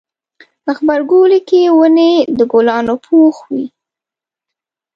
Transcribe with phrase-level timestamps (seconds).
[0.77, 3.65] غبرګولی کې ونې د ګلانو پوښ وي.